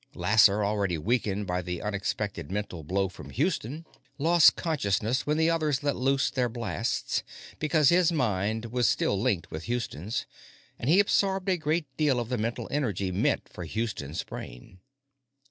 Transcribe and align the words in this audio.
Lasser, 0.15 0.65
already 0.65 0.97
weakened 0.97 1.45
by 1.45 1.61
the 1.61 1.79
unexpected 1.79 2.51
mental 2.51 2.83
blow 2.83 3.07
from 3.07 3.29
Houston, 3.29 3.85
lost 4.17 4.55
consciousness 4.55 5.27
when 5.27 5.37
the 5.37 5.47
others 5.51 5.83
let 5.83 5.95
loose 5.95 6.31
their 6.31 6.49
blasts 6.49 7.21
because 7.59 7.89
his 7.89 8.11
mind 8.11 8.65
was 8.71 8.89
still 8.89 9.21
linked 9.21 9.51
with 9.51 9.65
Houston's, 9.65 10.25
and 10.79 10.89
he 10.89 10.99
absorbed 10.99 11.47
a 11.49 11.55
great 11.55 11.85
deal 11.97 12.19
of 12.19 12.29
the 12.29 12.37
mental 12.39 12.67
energy 12.71 13.11
meant 13.11 13.47
for 13.47 13.63
Houston's 13.63 14.23
brain. 14.23 14.79